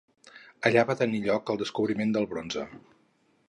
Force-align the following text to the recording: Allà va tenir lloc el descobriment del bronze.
Allà 0.69 0.83
va 0.91 0.95
tenir 1.01 1.21
lloc 1.27 1.53
el 1.55 1.61
descobriment 1.65 2.17
del 2.17 2.29
bronze. 2.33 2.69